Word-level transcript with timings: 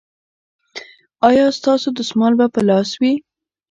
ایا 1.27 1.45
ستاسو 1.59 1.87
دستمال 1.97 2.33
به 2.39 2.45
په 2.53 2.61
لاس 2.69 2.89
وي؟ 2.99 3.13